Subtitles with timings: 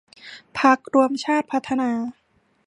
[0.57, 1.91] พรรครวมชาติพัฒนา